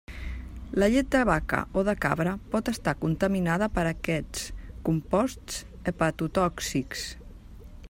[0.83, 4.49] La llet de vaca o de cabra pot estar contaminada per aquests
[4.89, 7.09] composts hepatotòxics.